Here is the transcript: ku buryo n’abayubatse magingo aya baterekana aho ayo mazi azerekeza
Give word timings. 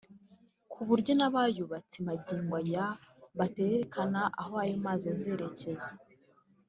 ku 0.71 0.79
buryo 0.87 1.11
n’abayubatse 1.19 1.95
magingo 2.07 2.53
aya 2.61 2.85
baterekana 3.37 4.21
aho 4.41 4.53
ayo 4.63 4.75
mazi 4.85 5.05
azerekeza 5.13 5.93